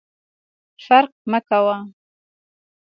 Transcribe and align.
فرق 0.85 1.11
مه 1.31 1.39
کوه! 1.47 1.75